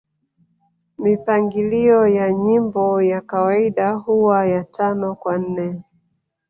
Mipangilio 0.97 2.07
ya 2.07 2.31
nyimbo 2.33 3.01
ya 3.01 3.21
kawaida 3.21 3.91
huwa 3.93 4.47
ya 4.47 4.63
Tano 4.63 5.15
kwa 5.15 5.37
nne 5.37 5.81